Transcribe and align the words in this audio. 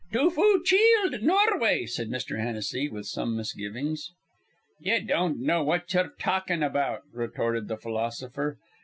"To 0.13 0.31
Foocheeld, 0.31 1.21
Norway," 1.21 1.85
said 1.85 2.09
Mr. 2.09 2.41
Hennessy, 2.41 2.89
with 2.89 3.05
some 3.05 3.37
misgivings. 3.37 4.09
"Ye 4.79 4.99
don't 4.99 5.37
know 5.39 5.63
what 5.63 5.93
ye're 5.93 6.11
talkin' 6.17 6.63
about," 6.63 7.03
retorted 7.13 7.67
the 7.67 7.77
philosopher. 7.77 8.57